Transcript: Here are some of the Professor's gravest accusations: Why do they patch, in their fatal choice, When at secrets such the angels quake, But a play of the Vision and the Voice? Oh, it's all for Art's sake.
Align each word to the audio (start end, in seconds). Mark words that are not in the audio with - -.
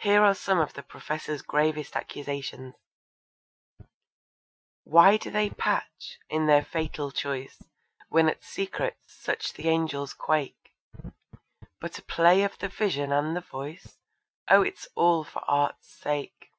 Here 0.00 0.20
are 0.24 0.34
some 0.34 0.58
of 0.58 0.72
the 0.72 0.82
Professor's 0.82 1.42
gravest 1.42 1.94
accusations: 1.94 2.74
Why 4.82 5.16
do 5.16 5.30
they 5.30 5.50
patch, 5.50 6.18
in 6.28 6.46
their 6.46 6.64
fatal 6.64 7.12
choice, 7.12 7.62
When 8.08 8.28
at 8.28 8.42
secrets 8.42 9.14
such 9.14 9.52
the 9.52 9.68
angels 9.68 10.12
quake, 10.12 10.74
But 11.78 12.00
a 12.00 12.02
play 12.02 12.42
of 12.42 12.58
the 12.58 12.66
Vision 12.66 13.12
and 13.12 13.36
the 13.36 13.40
Voice? 13.40 13.98
Oh, 14.50 14.62
it's 14.62 14.88
all 14.96 15.22
for 15.22 15.48
Art's 15.48 15.86
sake. 15.86 16.50